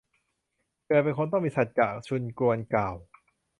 [0.87, 2.95] เกิดเป็นคน ต้องมีสัจจะ ซุนกวนกล่าว